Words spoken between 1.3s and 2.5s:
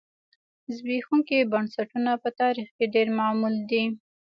بنسټونه په